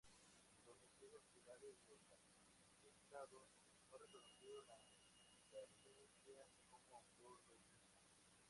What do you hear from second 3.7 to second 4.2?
no